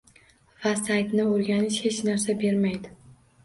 [0.63, 2.99] Va saytni o'rganish hech narsa bermaydi